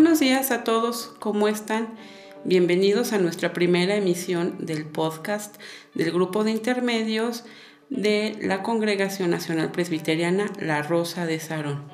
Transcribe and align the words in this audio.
Buenos 0.00 0.20
días 0.20 0.50
a 0.50 0.64
todos, 0.64 1.12
¿cómo 1.18 1.46
están? 1.46 1.88
Bienvenidos 2.44 3.12
a 3.12 3.18
nuestra 3.18 3.52
primera 3.52 3.96
emisión 3.96 4.56
del 4.58 4.86
podcast 4.86 5.56
del 5.94 6.10
grupo 6.10 6.42
de 6.42 6.52
intermedios 6.52 7.44
de 7.90 8.38
la 8.40 8.62
Congregación 8.62 9.28
Nacional 9.28 9.72
Presbiteriana 9.72 10.50
La 10.58 10.80
Rosa 10.80 11.26
de 11.26 11.38
Sarón. 11.38 11.84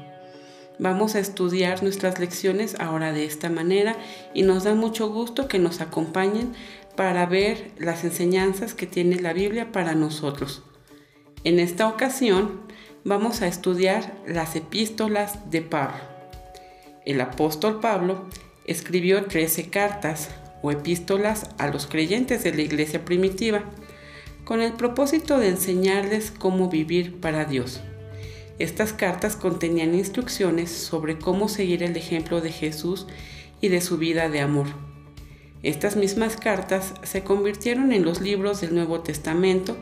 Vamos 0.79 1.17
a 1.17 1.19
estudiar 1.19 1.83
nuestras 1.83 2.21
lecciones 2.21 2.77
ahora 2.79 3.13
de 3.13 3.25
esta 3.25 3.51
manera 3.51 3.97
y 4.35 4.45
nos 4.45 4.63
da 4.63 4.77
mucho 4.77 5.09
gusto 5.09 5.49
que 5.49 5.59
nos 5.59 5.81
acompañen 5.81 6.53
para 6.95 7.27
ver 7.27 7.73
las 7.77 8.05
enseñanzas 8.05 8.75
que 8.75 8.87
tiene 8.87 9.17
la 9.17 9.33
Biblia 9.33 9.73
para 9.73 9.97
nosotros. 9.97 10.63
En 11.43 11.59
esta 11.59 11.89
ocasión 11.89 12.61
vamos 13.03 13.43
a 13.43 13.49
estudiar 13.49 14.17
las 14.29 14.55
epístolas 14.55 15.51
de 15.51 15.63
Pablo. 15.63 16.16
El 17.07 17.21
apóstol 17.21 17.79
Pablo 17.81 18.25
escribió 18.65 19.25
13 19.27 19.71
cartas 19.71 20.29
o 20.61 20.73
epístolas 20.73 21.49
a 21.57 21.69
los 21.69 21.87
creyentes 21.87 22.43
de 22.43 22.53
la 22.53 22.63
iglesia 22.63 23.05
primitiva 23.05 23.63
con 24.45 24.61
el 24.61 24.73
propósito 24.73 25.39
de 25.39 25.49
enseñarles 25.49 26.33
cómo 26.33 26.69
vivir 26.69 27.21
para 27.21 27.45
Dios. 27.45 27.81
Estas 28.59 28.93
cartas 28.93 29.37
contenían 29.37 29.95
instrucciones 29.95 30.71
sobre 30.73 31.17
cómo 31.17 31.49
seguir 31.49 31.85
el 31.85 31.97
ejemplo 31.97 32.41
de 32.41 32.51
Jesús 32.51 33.07
y 33.61 33.69
de 33.69 33.81
su 33.81 33.99
vida 33.99 34.29
de 34.29 34.41
amor. 34.41 34.67
Estas 35.63 35.95
mismas 35.95 36.37
cartas 36.37 36.95
se 37.05 37.23
convirtieron 37.23 37.93
en 37.93 38.05
los 38.05 38.21
libros 38.21 38.61
del 38.61 38.75
Nuevo 38.75 39.01
Testamento 39.01 39.77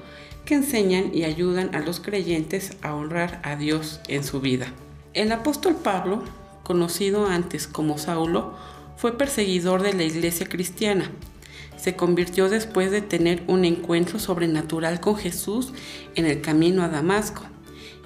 que 0.45 0.57
enseñan 0.57 1.11
y 1.15 1.25
ayudan 1.25 1.75
a 1.75 1.81
los 1.81 2.01
creyentes 2.01 2.77
a 2.83 2.95
honrar 2.95 3.41
a 3.45 3.57
Dios 3.57 4.01
en 4.09 4.25
su 4.25 4.43
vida. 4.43 4.67
El 5.15 5.33
apóstol 5.33 5.77
Pablo 5.77 6.23
conocido 6.65 7.27
antes 7.27 7.69
como 7.69 7.99
Saulo, 7.99 8.55
fue 8.97 9.17
perseguidor 9.17 9.83
de 9.83 9.93
la 9.93 10.03
iglesia 10.03 10.49
cristiana. 10.49 11.11
Se 11.77 11.95
convirtió 11.95 12.49
después 12.49 12.91
de 12.91 13.03
tener 13.03 13.45
un 13.47 13.65
encuentro 13.65 14.19
sobrenatural 14.19 15.01
con 15.01 15.17
Jesús 15.17 15.73
en 16.15 16.27
el 16.27 16.41
camino 16.41 16.83
a 16.83 16.89
Damasco. 16.89 17.43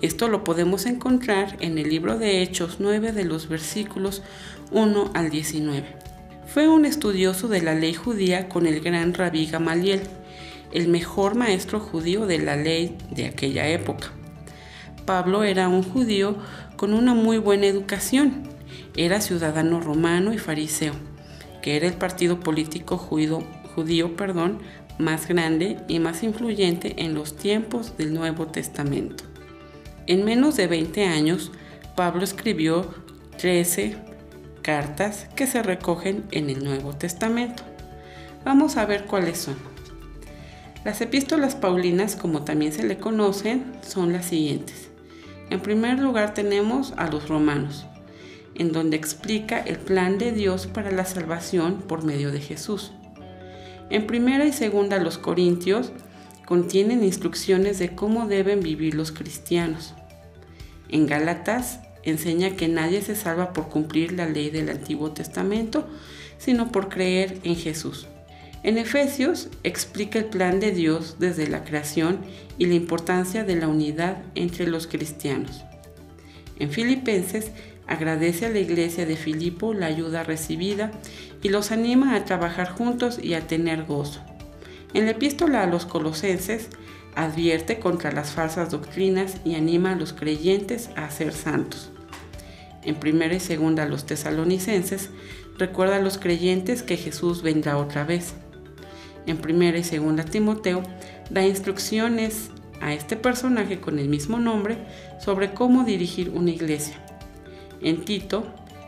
Esto 0.03 0.29
lo 0.29 0.45
podemos 0.45 0.87
encontrar 0.87 1.57
en 1.61 1.79
el 1.79 1.89
libro 1.89 2.19
de 2.19 2.43
Hechos 2.43 2.77
9 2.79 3.13
de 3.13 3.25
los 3.25 3.49
versículos 3.49 4.23
1 4.71 5.13
al 5.15 5.31
19. 5.31 5.97
Fue 6.47 6.69
un 6.69 6.85
estudioso 6.85 7.49
de 7.49 7.63
la 7.63 7.75
ley 7.75 7.95
judía 7.95 8.49
con 8.49 8.67
el 8.67 8.81
gran 8.81 9.15
rabí 9.15 9.47
Gamaliel, 9.47 10.03
el 10.73 10.89
mejor 10.89 11.35
maestro 11.35 11.79
judío 11.81 12.27
de 12.27 12.39
la 12.39 12.57
ley 12.57 12.97
de 13.11 13.27
aquella 13.27 13.69
época. 13.69 14.13
Pablo 15.05 15.43
era 15.43 15.69
un 15.69 15.83
judío 15.83 16.37
con 16.77 16.95
una 16.95 17.15
muy 17.15 17.39
buena 17.39 17.67
educación. 17.67 18.48
Era 18.97 19.21
ciudadano 19.21 19.81
romano 19.81 20.33
y 20.33 20.39
fariseo, 20.39 20.95
que 21.63 21.77
era 21.77 21.87
el 21.87 21.95
partido 21.95 22.41
político 22.41 22.99
judío, 22.99 23.43
judío 23.75 24.17
perdón, 24.17 24.59
más 24.99 25.29
grande 25.29 25.79
y 25.89 26.01
más 26.01 26.23
influyente 26.23 27.03
en 27.03 27.15
los 27.15 27.37
tiempos 27.37 27.97
del 27.97 28.13
Nuevo 28.15 28.47
Testamento. 28.49 29.25
En 30.07 30.25
menos 30.25 30.57
de 30.57 30.67
20 30.67 31.05
años, 31.05 31.53
Pablo 31.95 32.25
escribió 32.25 32.95
13 33.39 33.97
cartas 34.63 35.29
que 35.37 35.47
se 35.47 35.63
recogen 35.63 36.25
en 36.31 36.51
el 36.51 36.65
Nuevo 36.65 36.93
Testamento. 36.95 37.63
Vamos 38.45 38.77
a 38.77 38.87
ver 38.87 39.05
cuáles 39.05 39.39
son. 39.39 39.57
Las 40.85 41.01
epístolas 41.01 41.55
paulinas, 41.55 42.17
como 42.17 42.45
también 42.45 42.73
se 42.73 42.83
le 42.83 42.99
conocen, 42.99 43.73
son 43.83 44.13
las 44.13 44.27
siguientes. 44.27 44.89
En 45.51 45.61
primer 45.61 45.99
lugar 45.99 46.35
tenemos 46.35 46.93
a 46.97 47.09
los 47.09 47.29
romanos, 47.29 47.87
en 48.59 48.73
donde 48.73 48.97
explica 48.97 49.59
el 49.61 49.79
plan 49.79 50.19
de 50.19 50.33
Dios 50.33 50.67
para 50.67 50.91
la 50.91 51.05
salvación 51.05 51.77
por 51.81 52.05
medio 52.05 52.31
de 52.31 52.41
Jesús. 52.41 52.93
En 53.91 54.07
primera 54.07 54.45
y 54.45 54.53
segunda 54.53 54.99
los 54.99 55.17
corintios 55.17 55.93
contienen 56.45 57.05
instrucciones 57.05 57.79
de 57.79 57.95
cómo 57.95 58.27
deben 58.27 58.61
vivir 58.61 58.95
los 58.95 59.13
cristianos. 59.13 59.95
En 60.89 61.07
Gálatas 61.07 61.81
enseña 62.03 62.57
que 62.57 62.69
nadie 62.69 63.03
se 63.03 63.15
salva 63.15 63.53
por 63.53 63.69
cumplir 63.69 64.13
la 64.13 64.27
ley 64.27 64.51
del 64.51 64.69
Antiguo 64.71 65.13
Testamento, 65.13 65.87
sino 66.39 66.73
por 66.73 66.89
creer 66.89 67.39
en 67.45 67.57
Jesús. 67.57 68.07
En 68.63 68.77
Efesios 68.77 69.49
explica 69.63 70.19
el 70.19 70.27
plan 70.27 70.59
de 70.59 70.73
Dios 70.73 71.17
desde 71.19 71.49
la 71.49 71.65
creación 71.65 72.19
y 72.59 72.67
la 72.67 72.75
importancia 72.75 73.45
de 73.45 73.57
la 73.57 73.69
unidad 73.69 74.23
entre 74.35 74.67
los 74.67 74.87
cristianos. 74.87 75.65
En 76.59 76.71
Filipenses 76.71 77.53
agradece 77.89 78.47
a 78.47 78.51
la 78.51 78.59
iglesia 78.59 79.07
de 79.07 79.17
Filipo 79.17 79.75
la 79.75 79.87
ayuda 79.87 80.23
recibida 80.23 80.93
y 81.43 81.49
los 81.49 81.73
anima 81.73 82.15
a 82.15 82.25
trabajar 82.25 82.71
juntos 82.71 83.19
y 83.23 83.35
a 83.35 83.47
tener 83.47 83.85
gozo. 83.85 84.21
En 84.95 85.07
la 85.07 85.13
epístola 85.13 85.63
a 85.63 85.67
los 85.67 85.87
colosenses 85.87 86.69
advierte 87.17 87.81
contra 87.81 88.13
las 88.13 88.31
falsas 88.31 88.71
doctrinas 88.71 89.39
y 89.45 89.55
anima 89.57 89.93
a 89.93 89.97
los 89.97 90.13
creyentes 90.13 90.91
a 90.95 91.11
ser 91.11 91.33
santos. 91.33 91.91
En 92.85 92.95
primera 92.95 93.35
y 93.35 93.41
segunda 93.41 93.83
a 93.83 93.89
los 93.89 94.07
tesalonicenses 94.07 95.11
recuerda 95.59 95.97
a 95.97 96.01
los 96.01 96.19
creyentes 96.19 96.83
que 96.83 96.97
Jesús 96.97 97.43
vendrá 97.43 97.77
otra 97.77 98.05
vez 98.05 98.35
en 99.31 99.39
primera 99.39 99.79
y 99.79 99.85
segunda 99.85 100.25
Timoteo, 100.25 100.83
da 101.31 101.47
instrucciones 101.47 102.51
a 102.81 102.95
este 102.95 103.17
personaje 103.17 103.81
con 103.81 103.99
el 103.99 104.09
mismo 104.09 104.39
nombre 104.39 104.79
sobre 105.21 105.53
cómo 105.53 105.85
dirigir 105.85 106.31
una 106.31 106.51
iglesia. 106.51 107.08
En 107.81 108.05
Tito, 108.05 108.47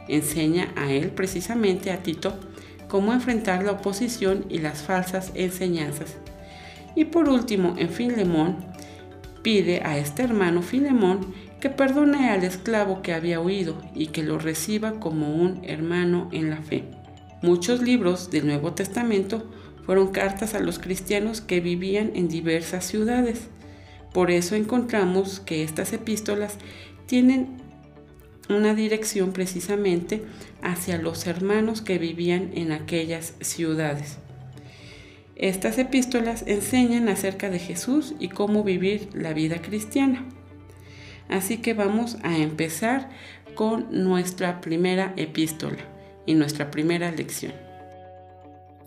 enseña 0.09 0.73
a 0.77 0.91
él 0.93 1.11
precisamente 1.11 1.91
a 1.91 2.03
Tito 2.03 2.35
cómo 2.89 3.13
enfrentar 3.13 3.63
la 3.63 3.73
oposición 3.73 4.45
y 4.49 4.59
las 4.59 4.83
falsas 4.83 5.31
enseñanzas. 5.35 6.17
Y 6.97 7.05
por 7.05 7.29
último, 7.29 7.75
en 7.79 7.89
Filemón, 7.89 8.57
pide 9.43 9.83
a 9.85 9.97
este 9.97 10.23
hermano 10.23 10.63
Filemón 10.63 11.33
que 11.61 11.71
perdone 11.71 12.31
al 12.31 12.43
esclavo 12.43 13.03
que 13.03 13.13
había 13.13 13.41
huido 13.41 13.81
y 13.95 14.09
que 14.09 14.23
lo 14.23 14.39
reciba 14.39 14.99
como 14.99 15.35
un 15.35 15.61
hermano 15.65 16.29
en 16.33 16.51
la 16.51 16.57
fe. 16.57 16.85
Muchos 17.43 17.81
libros 17.81 18.31
del 18.31 18.47
Nuevo 18.47 18.73
Testamento 18.73 19.49
fueron 19.85 20.09
cartas 20.09 20.55
a 20.55 20.61
los 20.61 20.79
cristianos 20.79 21.41
que 21.41 21.61
vivían 21.61 22.13
en 22.15 22.29
diversas 22.29 22.85
ciudades. 22.85 23.49
Por 24.13 24.31
eso 24.31 24.57
encontramos 24.57 25.41
que 25.41 25.63
estas 25.63 25.93
epístolas 25.93 26.57
tienen 27.07 27.60
una 28.53 28.75
dirección 28.75 29.33
precisamente 29.33 30.23
hacia 30.63 30.99
los 30.99 31.27
hermanos 31.27 31.83
que 31.83 31.99
vivían 31.99 32.51
en 32.55 32.73
aquellas 32.73 33.35
ciudades. 33.41 34.19
Estas 35.37 35.79
epístolas 35.79 36.45
enseñan 36.47 37.09
acerca 37.09 37.49
de 37.49 37.59
Jesús 37.59 38.15
y 38.19 38.29
cómo 38.29 38.63
vivir 38.63 39.09
la 39.15 39.33
vida 39.33 39.63
cristiana. 39.63 40.27
Así 41.29 41.59
que 41.59 41.73
vamos 41.75 42.19
a 42.23 42.37
empezar 42.37 43.09
con 43.55 43.87
nuestra 43.91 44.61
primera 44.61 45.15
epístola 45.17 45.79
y 46.27 46.35
nuestra 46.35 46.71
primera 46.71 47.11
lección. 47.11 47.53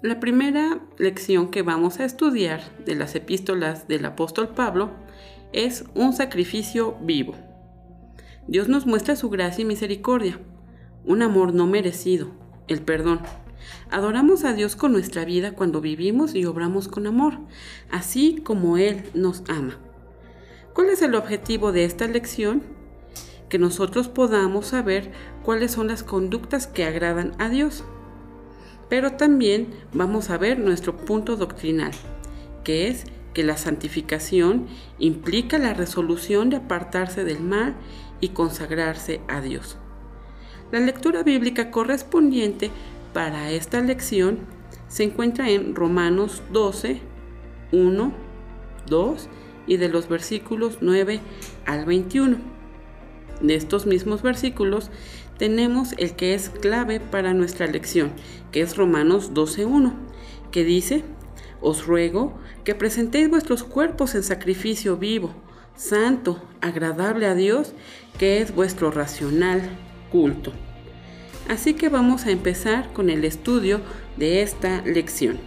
La 0.01 0.19
primera 0.19 0.79
lección 0.97 1.49
que 1.49 1.61
vamos 1.61 1.99
a 1.99 2.05
estudiar 2.05 2.61
de 2.85 2.95
las 2.95 3.15
epístolas 3.15 3.87
del 3.87 4.05
apóstol 4.05 4.49
Pablo 4.49 4.91
es 5.53 5.85
un 5.95 6.13
sacrificio 6.13 6.97
vivo. 7.01 7.35
Dios 8.47 8.67
nos 8.67 8.85
muestra 8.85 9.15
su 9.15 9.29
gracia 9.29 9.61
y 9.61 9.65
misericordia, 9.65 10.39
un 11.05 11.21
amor 11.21 11.53
no 11.53 11.67
merecido, 11.67 12.27
el 12.67 12.81
perdón. 12.81 13.21
Adoramos 13.89 14.43
a 14.43 14.53
Dios 14.53 14.75
con 14.75 14.91
nuestra 14.91 15.25
vida 15.25 15.53
cuando 15.53 15.81
vivimos 15.81 16.35
y 16.35 16.45
obramos 16.45 16.87
con 16.87 17.07
amor, 17.07 17.39
así 17.89 18.41
como 18.43 18.77
Él 18.77 19.03
nos 19.13 19.43
ama. 19.47 19.77
¿Cuál 20.73 20.89
es 20.89 21.01
el 21.01 21.15
objetivo 21.15 21.71
de 21.71 21.85
esta 21.85 22.07
lección? 22.07 22.63
Que 23.49 23.59
nosotros 23.59 24.07
podamos 24.07 24.67
saber 24.67 25.11
cuáles 25.43 25.71
son 25.71 25.87
las 25.87 26.03
conductas 26.03 26.67
que 26.67 26.83
agradan 26.83 27.33
a 27.39 27.49
Dios 27.49 27.83
pero 28.93 29.13
también 29.13 29.69
vamos 29.91 30.29
a 30.29 30.37
ver 30.37 30.59
nuestro 30.59 30.95
punto 30.95 31.35
doctrinal, 31.35 31.93
que 32.63 32.89
es 32.89 33.05
que 33.33 33.43
la 33.43 33.57
santificación 33.57 34.67
implica 34.99 35.57
la 35.57 35.73
resolución 35.73 36.51
de 36.51 36.57
apartarse 36.57 37.23
del 37.23 37.39
mal 37.39 37.75
y 38.23 38.29
consagrarse 38.29 39.19
a 39.27 39.41
Dios. 39.41 39.75
La 40.71 40.79
lectura 40.79 41.23
bíblica 41.23 41.71
correspondiente 41.71 42.71
para 43.11 43.51
esta 43.51 43.81
lección 43.81 44.39
se 44.87 45.03
encuentra 45.03 45.49
en 45.49 45.75
Romanos 45.75 46.41
12, 46.53 47.01
1, 47.73 48.13
2 48.87 49.29
y 49.67 49.75
de 49.75 49.89
los 49.89 50.07
versículos 50.07 50.77
9 50.79 51.19
al 51.65 51.83
21. 51.83 52.37
De 53.41 53.55
estos 53.55 53.85
mismos 53.85 54.21
versículos 54.21 54.89
tenemos 55.37 55.91
el 55.97 56.15
que 56.15 56.33
es 56.33 56.49
clave 56.49 57.01
para 57.01 57.33
nuestra 57.33 57.67
lección, 57.67 58.13
que 58.53 58.61
es 58.61 58.77
Romanos 58.77 59.33
12.1, 59.33 59.91
que 60.49 60.63
dice, 60.63 61.03
os 61.59 61.85
ruego 61.85 62.39
que 62.63 62.73
presentéis 62.73 63.29
vuestros 63.29 63.65
cuerpos 63.65 64.15
en 64.15 64.23
sacrificio 64.23 64.95
vivo, 64.95 65.42
santo, 65.75 66.41
agradable 66.61 67.25
a 67.25 67.35
Dios, 67.35 67.73
que 68.17 68.41
es 68.41 68.53
vuestro 68.53 68.91
racional 68.91 69.61
culto. 70.11 70.53
Así 71.49 71.73
que 71.73 71.89
vamos 71.89 72.25
a 72.25 72.31
empezar 72.31 72.93
con 72.93 73.09
el 73.09 73.25
estudio 73.25 73.81
de 74.17 74.41
esta 74.41 74.81
lección. 74.85 75.37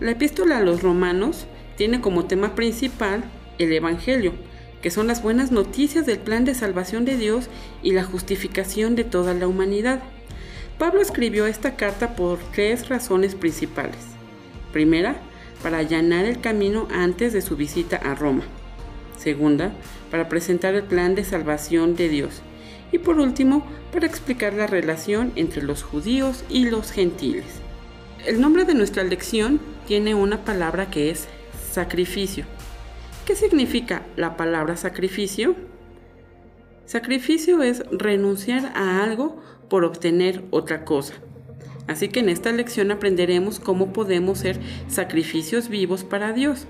La 0.00 0.12
epístola 0.12 0.58
a 0.58 0.62
los 0.62 0.82
romanos 0.82 1.46
tiene 1.76 2.00
como 2.00 2.26
tema 2.26 2.54
principal 2.54 3.24
el 3.58 3.72
Evangelio, 3.72 4.34
que 4.82 4.90
son 4.90 5.06
las 5.06 5.22
buenas 5.22 5.50
noticias 5.50 6.06
del 6.06 6.18
plan 6.18 6.44
de 6.44 6.54
salvación 6.54 7.04
de 7.04 7.16
Dios 7.16 7.48
y 7.82 7.92
la 7.92 8.04
justificación 8.04 8.94
de 8.94 9.04
toda 9.04 9.34
la 9.34 9.48
humanidad. 9.48 10.00
Pablo 10.78 11.00
escribió 11.00 11.46
esta 11.46 11.74
carta 11.76 12.14
por 12.14 12.38
tres 12.54 12.88
razones 12.88 13.34
principales. 13.34 13.96
Primera, 14.72 15.16
para 15.62 15.78
allanar 15.78 16.26
el 16.26 16.40
camino 16.40 16.86
antes 16.92 17.32
de 17.32 17.40
su 17.40 17.56
visita 17.56 17.96
a 17.96 18.14
Roma. 18.14 18.44
Segunda, 19.16 19.72
para 20.10 20.28
presentar 20.28 20.74
el 20.74 20.84
plan 20.84 21.14
de 21.14 21.24
salvación 21.24 21.96
de 21.96 22.08
Dios. 22.08 22.42
Y 22.92 22.98
por 22.98 23.18
último, 23.18 23.66
para 23.92 24.06
explicar 24.06 24.54
la 24.54 24.66
relación 24.66 25.32
entre 25.36 25.62
los 25.62 25.82
judíos 25.82 26.44
y 26.48 26.68
los 26.68 26.92
gentiles. 26.92 27.44
El 28.26 28.40
nombre 28.40 28.64
de 28.64 28.74
nuestra 28.74 29.04
lección 29.04 29.60
tiene 29.86 30.14
una 30.14 30.44
palabra 30.44 30.90
que 30.90 31.10
es 31.10 31.28
sacrificio. 31.70 32.44
¿Qué 33.24 33.34
significa 33.34 34.02
la 34.16 34.36
palabra 34.36 34.76
sacrificio? 34.76 35.56
Sacrificio 36.86 37.62
es 37.62 37.82
renunciar 37.90 38.72
a 38.76 39.02
algo 39.02 39.42
por 39.68 39.84
obtener 39.84 40.44
otra 40.50 40.84
cosa. 40.84 41.14
Así 41.88 42.08
que 42.08 42.20
en 42.20 42.28
esta 42.28 42.52
lección 42.52 42.90
aprenderemos 42.90 43.60
cómo 43.60 43.92
podemos 43.92 44.38
ser 44.38 44.58
sacrificios 44.88 45.68
vivos 45.68 46.04
para 46.04 46.32
Dios, 46.32 46.66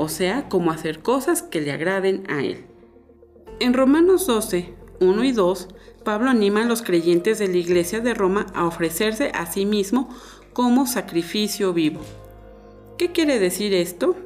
o 0.00 0.08
sea, 0.08 0.48
cómo 0.48 0.70
hacer 0.70 1.00
cosas 1.00 1.42
que 1.42 1.60
le 1.60 1.72
agraden 1.72 2.24
a 2.30 2.42
Él. 2.42 2.64
En 3.58 3.74
Romanos 3.74 4.26
12, 4.26 4.72
1 4.98 5.24
y 5.24 5.32
2, 5.32 5.68
Pablo 6.04 6.30
anima 6.30 6.62
a 6.62 6.66
los 6.66 6.80
creyentes 6.80 7.38
de 7.38 7.48
la 7.48 7.58
iglesia 7.58 8.00
de 8.00 8.14
Roma 8.14 8.46
a 8.54 8.64
ofrecerse 8.64 9.30
a 9.34 9.44
sí 9.44 9.66
mismo 9.66 10.08
como 10.54 10.86
sacrificio 10.86 11.74
vivo. 11.74 12.00
¿Qué 12.96 13.12
quiere 13.12 13.38
decir 13.38 13.74
esto? 13.74 14.16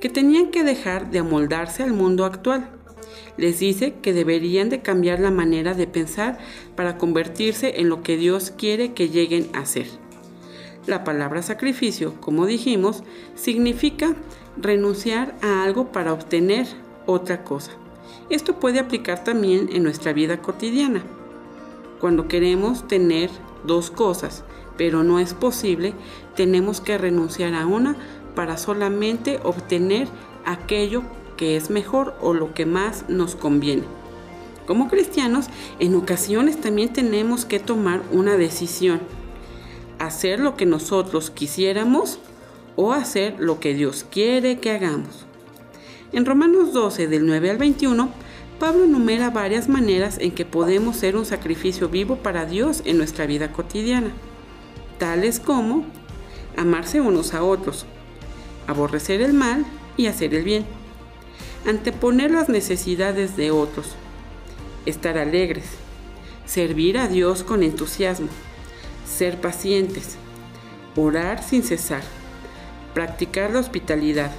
que 0.00 0.10
tenían 0.10 0.50
que 0.50 0.64
dejar 0.64 1.10
de 1.10 1.20
amoldarse 1.20 1.82
al 1.82 1.94
mundo 1.94 2.26
actual. 2.26 2.68
Les 3.38 3.58
dice 3.58 3.94
que 4.02 4.12
deberían 4.12 4.68
de 4.68 4.82
cambiar 4.82 5.18
la 5.18 5.30
manera 5.30 5.72
de 5.72 5.86
pensar 5.86 6.38
para 6.76 6.98
convertirse 6.98 7.80
en 7.80 7.88
lo 7.88 8.02
que 8.02 8.18
Dios 8.18 8.50
quiere 8.50 8.92
que 8.92 9.08
lleguen 9.08 9.48
a 9.54 9.64
ser. 9.64 9.86
La 10.86 11.04
palabra 11.04 11.40
sacrificio, 11.40 12.20
como 12.20 12.44
dijimos, 12.44 13.02
significa 13.34 14.14
renunciar 14.56 15.34
a 15.42 15.64
algo 15.64 15.92
para 15.92 16.12
obtener 16.12 16.66
otra 17.06 17.44
cosa. 17.44 17.72
Esto 18.30 18.58
puede 18.58 18.78
aplicar 18.78 19.24
también 19.24 19.68
en 19.72 19.82
nuestra 19.82 20.12
vida 20.12 20.38
cotidiana. 20.38 21.02
Cuando 22.00 22.28
queremos 22.28 22.86
tener 22.88 23.30
dos 23.64 23.90
cosas, 23.90 24.44
pero 24.76 25.04
no 25.04 25.18
es 25.18 25.34
posible, 25.34 25.94
tenemos 26.34 26.80
que 26.80 26.98
renunciar 26.98 27.54
a 27.54 27.66
una 27.66 27.96
para 28.34 28.56
solamente 28.56 29.40
obtener 29.42 30.08
aquello 30.44 31.02
que 31.36 31.56
es 31.56 31.70
mejor 31.70 32.14
o 32.20 32.34
lo 32.34 32.54
que 32.54 32.66
más 32.66 33.04
nos 33.08 33.36
conviene. 33.36 33.84
Como 34.66 34.88
cristianos, 34.88 35.46
en 35.78 35.94
ocasiones 35.94 36.60
también 36.60 36.92
tenemos 36.92 37.44
que 37.44 37.60
tomar 37.60 38.02
una 38.12 38.36
decisión. 38.36 39.00
Hacer 39.98 40.40
lo 40.40 40.56
que 40.56 40.66
nosotros 40.66 41.30
quisiéramos 41.30 42.18
o 42.76 42.92
hacer 42.92 43.36
lo 43.38 43.60
que 43.60 43.74
Dios 43.74 44.04
quiere 44.10 44.58
que 44.58 44.70
hagamos. 44.70 45.26
En 46.12 46.24
Romanos 46.24 46.72
12 46.72 47.08
del 47.08 47.26
9 47.26 47.50
al 47.50 47.58
21, 47.58 48.08
Pablo 48.58 48.84
enumera 48.84 49.30
varias 49.30 49.68
maneras 49.68 50.18
en 50.20 50.30
que 50.30 50.44
podemos 50.44 50.96
ser 50.96 51.16
un 51.16 51.26
sacrificio 51.26 51.88
vivo 51.88 52.16
para 52.16 52.46
Dios 52.46 52.82
en 52.84 52.98
nuestra 52.98 53.26
vida 53.26 53.50
cotidiana, 53.50 54.12
tales 54.98 55.40
como 55.40 55.84
amarse 56.56 57.00
unos 57.00 57.34
a 57.34 57.42
otros, 57.42 57.84
aborrecer 58.66 59.20
el 59.22 59.32
mal 59.32 59.64
y 59.96 60.06
hacer 60.06 60.34
el 60.34 60.44
bien, 60.44 60.64
anteponer 61.66 62.30
las 62.30 62.48
necesidades 62.48 63.36
de 63.36 63.50
otros, 63.50 63.96
estar 64.86 65.18
alegres, 65.18 65.64
servir 66.46 66.98
a 66.98 67.08
Dios 67.08 67.42
con 67.42 67.62
entusiasmo, 67.62 68.28
ser 69.04 69.40
pacientes, 69.40 70.16
orar 70.94 71.42
sin 71.42 71.64
cesar, 71.64 72.02
practicar 72.94 73.50
la 73.50 73.60
hospitalidad, 73.60 74.30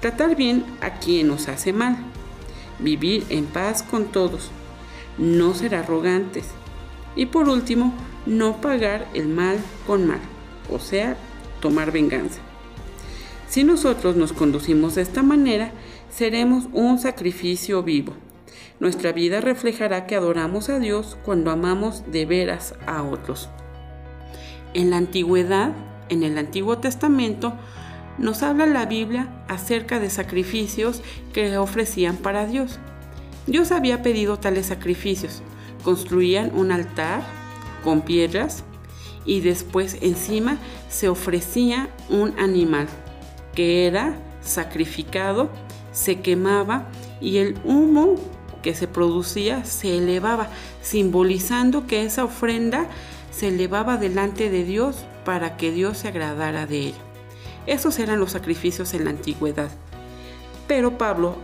tratar 0.00 0.34
bien 0.34 0.64
a 0.80 0.98
quien 0.98 1.28
nos 1.28 1.48
hace 1.48 1.72
mal, 1.72 1.96
vivir 2.78 3.24
en 3.28 3.44
paz 3.46 3.82
con 3.82 4.06
todos, 4.06 4.50
no 5.18 5.54
ser 5.54 5.74
arrogantes 5.74 6.46
y 7.14 7.26
por 7.26 7.48
último, 7.48 7.94
no 8.26 8.60
pagar 8.60 9.06
el 9.14 9.28
mal 9.28 9.58
con 9.86 10.06
mal, 10.06 10.20
o 10.70 10.78
sea, 10.78 11.16
tomar 11.60 11.92
venganza. 11.92 12.40
Si 13.48 13.64
nosotros 13.64 14.16
nos 14.16 14.32
conducimos 14.32 14.96
de 14.96 15.02
esta 15.02 15.22
manera, 15.22 15.70
seremos 16.10 16.64
un 16.72 16.98
sacrificio 16.98 17.82
vivo. 17.82 18.12
Nuestra 18.80 19.12
vida 19.12 19.40
reflejará 19.40 20.06
que 20.06 20.16
adoramos 20.16 20.68
a 20.68 20.78
Dios 20.78 21.16
cuando 21.24 21.50
amamos 21.50 22.02
de 22.10 22.26
veras 22.26 22.74
a 22.86 23.02
otros. 23.02 23.48
En 24.74 24.90
la 24.90 24.98
antigüedad, 24.98 25.72
en 26.08 26.22
el 26.22 26.38
Antiguo 26.38 26.78
Testamento, 26.78 27.52
nos 28.18 28.42
habla 28.42 28.66
la 28.66 28.86
Biblia 28.86 29.28
acerca 29.48 29.98
de 29.98 30.10
sacrificios 30.10 31.02
que 31.32 31.58
ofrecían 31.58 32.16
para 32.16 32.46
Dios. 32.46 32.78
Dios 33.46 33.72
había 33.72 34.02
pedido 34.02 34.38
tales 34.38 34.66
sacrificios. 34.66 35.42
Construían 35.84 36.50
un 36.54 36.72
altar 36.72 37.22
con 37.84 38.00
piedras 38.02 38.64
y 39.24 39.40
después 39.40 39.98
encima 40.00 40.58
se 40.88 41.08
ofrecía 41.08 41.90
un 42.08 42.38
animal 42.38 42.88
que 43.54 43.86
era 43.86 44.16
sacrificado, 44.40 45.50
se 45.92 46.20
quemaba 46.20 46.88
y 47.20 47.38
el 47.38 47.56
humo 47.64 48.16
que 48.62 48.74
se 48.74 48.88
producía 48.88 49.64
se 49.64 49.96
elevaba, 49.96 50.48
simbolizando 50.82 51.86
que 51.86 52.04
esa 52.04 52.24
ofrenda 52.24 52.88
se 53.30 53.48
elevaba 53.48 53.96
delante 53.96 54.50
de 54.50 54.64
Dios 54.64 55.04
para 55.26 55.56
que 55.56 55.72
Dios 55.72 55.98
se 55.98 56.08
agradara 56.08 56.66
de 56.66 56.78
ella. 56.78 56.98
Esos 57.66 57.98
eran 57.98 58.20
los 58.20 58.30
sacrificios 58.30 58.94
en 58.94 59.04
la 59.04 59.10
antigüedad. 59.10 59.70
Pero 60.68 60.96
Pablo 60.96 61.36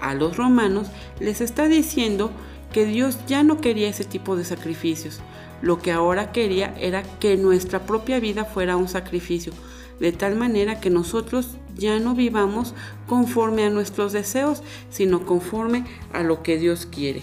a 0.00 0.14
los 0.14 0.36
romanos 0.36 0.86
les 1.18 1.40
está 1.40 1.66
diciendo 1.66 2.30
que 2.72 2.86
Dios 2.86 3.18
ya 3.26 3.42
no 3.42 3.60
quería 3.60 3.88
ese 3.88 4.04
tipo 4.04 4.36
de 4.36 4.44
sacrificios. 4.44 5.20
Lo 5.60 5.80
que 5.80 5.90
ahora 5.90 6.30
quería 6.30 6.72
era 6.78 7.02
que 7.02 7.36
nuestra 7.36 7.80
propia 7.80 8.20
vida 8.20 8.44
fuera 8.44 8.76
un 8.76 8.88
sacrificio, 8.88 9.52
de 9.98 10.12
tal 10.12 10.36
manera 10.36 10.80
que 10.80 10.88
nosotros 10.88 11.58
ya 11.76 11.98
no 11.98 12.14
vivamos 12.14 12.74
conforme 13.08 13.64
a 13.64 13.70
nuestros 13.70 14.12
deseos, 14.12 14.62
sino 14.88 15.26
conforme 15.26 15.84
a 16.12 16.22
lo 16.22 16.44
que 16.44 16.58
Dios 16.58 16.86
quiere. 16.86 17.22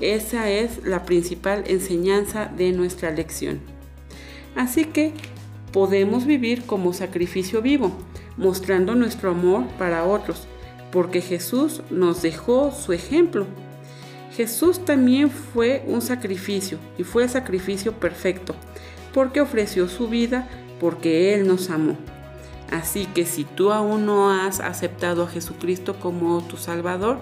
Esa 0.00 0.48
es 0.48 0.84
la 0.84 1.04
principal 1.04 1.64
enseñanza 1.66 2.46
de 2.46 2.70
nuestra 2.70 3.10
lección. 3.10 3.73
Así 4.56 4.84
que 4.84 5.12
podemos 5.72 6.26
vivir 6.26 6.64
como 6.64 6.92
sacrificio 6.92 7.62
vivo, 7.62 7.92
mostrando 8.36 8.94
nuestro 8.94 9.30
amor 9.30 9.66
para 9.78 10.04
otros, 10.04 10.46
porque 10.92 11.20
Jesús 11.20 11.82
nos 11.90 12.22
dejó 12.22 12.70
su 12.70 12.92
ejemplo. 12.92 13.46
Jesús 14.36 14.84
también 14.84 15.30
fue 15.30 15.84
un 15.86 16.02
sacrificio 16.02 16.78
y 16.98 17.04
fue 17.04 17.28
sacrificio 17.28 17.92
perfecto, 17.92 18.54
porque 19.12 19.40
ofreció 19.40 19.88
su 19.88 20.08
vida 20.08 20.48
porque 20.80 21.34
Él 21.34 21.46
nos 21.46 21.70
amó. 21.70 21.96
Así 22.70 23.06
que 23.06 23.26
si 23.26 23.44
tú 23.44 23.72
aún 23.72 24.06
no 24.06 24.30
has 24.30 24.60
aceptado 24.60 25.24
a 25.24 25.28
Jesucristo 25.28 25.96
como 26.00 26.42
tu 26.42 26.56
Salvador, 26.56 27.18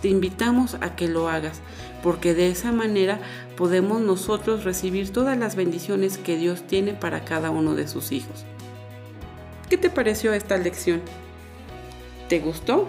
te 0.00 0.08
invitamos 0.08 0.76
a 0.80 0.96
que 0.96 1.08
lo 1.08 1.28
hagas, 1.28 1.60
porque 2.02 2.34
de 2.34 2.48
esa 2.48 2.72
manera 2.72 3.18
podemos 3.56 4.00
nosotros 4.00 4.64
recibir 4.64 5.10
todas 5.10 5.36
las 5.38 5.56
bendiciones 5.56 6.18
que 6.18 6.36
Dios 6.36 6.66
tiene 6.66 6.92
para 6.92 7.24
cada 7.24 7.50
uno 7.50 7.74
de 7.74 7.88
sus 7.88 8.12
hijos. 8.12 8.44
¿Qué 9.68 9.78
te 9.78 9.90
pareció 9.90 10.32
esta 10.34 10.56
lección? 10.56 11.00
¿Te 12.28 12.38
gustó? 12.40 12.86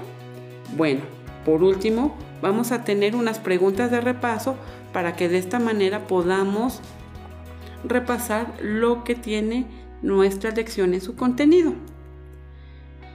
Bueno, 0.76 1.02
por 1.46 1.64
último, 1.64 2.18
vamos 2.42 2.72
a 2.72 2.84
tener 2.84 3.16
unas 3.16 3.40
preguntas 3.40 3.92
de 3.92 4.02
repaso 4.02 4.56
para 4.92 5.16
que 5.16 5.30
de 5.30 5.38
esta 5.38 5.60
manera 5.60 6.08
podamos 6.08 6.82
repasar 7.84 8.54
lo 8.62 9.04
que 9.04 9.16
tiene 9.16 9.66
nuestra 10.02 10.52
lección 10.52 10.94
en 10.94 11.02
su 11.02 11.16
contenido. 11.16 11.74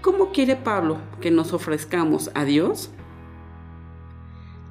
¿Cómo 0.02 0.32
quiere 0.32 0.56
Pablo 0.56 0.98
que 1.20 1.30
nos 1.30 1.52
ofrezcamos 1.52 2.30
a 2.34 2.44
Dios? 2.44 2.90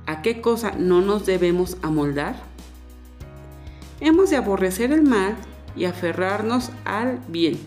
¿A 0.05 0.21
qué 0.21 0.41
cosa 0.41 0.71
no 0.71 1.01
nos 1.01 1.25
debemos 1.25 1.77
amoldar? 1.81 2.36
Hemos 4.00 4.29
de 4.29 4.38
aborrecer 4.38 4.91
el 4.91 5.03
mal 5.03 5.36
y 5.75 5.86
aferrarnos 5.86 6.71
al 6.86 7.19
bien. 7.27 7.59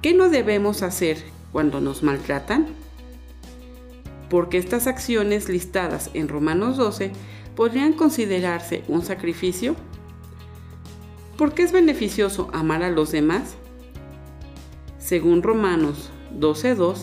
¿Qué 0.00 0.14
no 0.14 0.28
debemos 0.28 0.82
hacer 0.82 1.22
cuando 1.52 1.80
nos 1.80 2.02
maltratan? 2.02 2.68
porque 4.34 4.58
estas 4.58 4.88
acciones 4.88 5.48
listadas 5.48 6.10
en 6.12 6.26
Romanos 6.26 6.76
12 6.76 7.12
podrían 7.54 7.92
considerarse 7.92 8.82
un 8.88 9.04
sacrificio? 9.04 9.76
¿Por 11.38 11.54
qué 11.54 11.62
es 11.62 11.70
beneficioso 11.70 12.50
amar 12.52 12.82
a 12.82 12.90
los 12.90 13.12
demás? 13.12 13.54
Según 14.98 15.42
Romanos 15.42 16.10
12.2, 16.38 16.98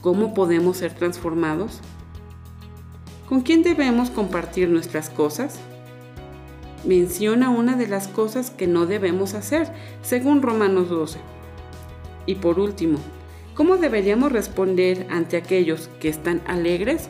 ¿cómo 0.00 0.34
podemos 0.34 0.78
ser 0.78 0.94
transformados? 0.94 1.80
¿Con 3.28 3.40
quién 3.40 3.62
debemos 3.62 4.10
compartir 4.10 4.68
nuestras 4.68 5.10
cosas? 5.10 5.58
Menciona 6.84 7.50
una 7.50 7.76
de 7.76 7.88
las 7.88 8.06
cosas 8.06 8.50
que 8.50 8.66
no 8.66 8.86
debemos 8.86 9.34
hacer, 9.34 9.72
según 10.02 10.42
Romanos 10.42 10.88
12. 10.88 11.18
Y 12.26 12.36
por 12.36 12.60
último, 12.60 12.98
¿cómo 13.54 13.76
deberíamos 13.76 14.30
responder 14.30 15.06
ante 15.10 15.36
aquellos 15.36 15.88
que 16.00 16.08
están 16.08 16.40
alegres? 16.46 17.08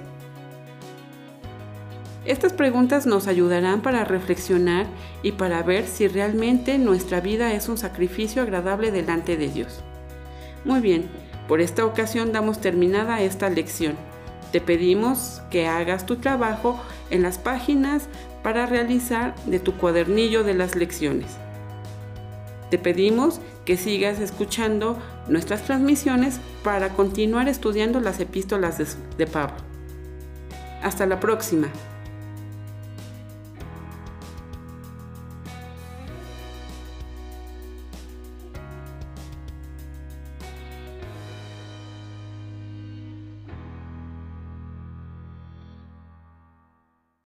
Estas 2.25 2.53
preguntas 2.53 3.07
nos 3.07 3.29
ayudarán 3.29 3.83
para 3.83 4.05
reflexionar 4.05 4.87
y 5.23 5.33
para 5.33 5.63
ver 5.63 5.87
si 5.87 6.09
realmente 6.09 6.77
nuestra 6.79 7.21
vida 7.21 7.53
es 7.53 7.69
un 7.69 7.79
sacrificio 7.79 8.43
agradable 8.43 8.91
delante 8.91 9.37
de 9.37 9.49
Dios. 9.49 9.85
Muy 10.65 10.81
bien, 10.81 11.09
por 11.49 11.61
esta 11.61 11.85
ocasión 11.85 12.33
damos 12.33 12.61
terminada 12.61 13.21
esta 13.21 13.49
lección. 13.49 13.95
Te 14.53 14.61
pedimos 14.61 15.43
que 15.51 15.67
hagas 15.67 16.07
tu 16.07 16.17
trabajo 16.17 16.81
en 17.11 17.23
las 17.23 17.39
páginas 17.39 18.09
para 18.43 18.67
realizar 18.67 19.35
de 19.47 19.59
tu 19.59 19.75
cuadernillo 19.77 20.45
de 20.45 20.55
las 20.55 20.77
lecciones. 20.77 21.37
Te 22.71 22.79
pedimos 22.79 23.41
que 23.65 23.77
sigas 23.77 24.21
escuchando 24.21 24.99
nuestras 25.29 25.63
transmisiones 25.63 26.41
para 26.63 26.91
continuar 26.91 27.49
estudiando 27.49 28.01
las 28.01 28.19
epístolas 28.21 28.79
de, 29.17 29.27
Pablo. 29.27 29.57
Hasta 30.83 31.07
la 31.07 31.21
próxima. 31.21 31.69